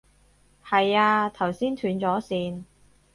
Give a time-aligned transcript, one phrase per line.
[0.65, 2.63] 係啊，頭先斷咗線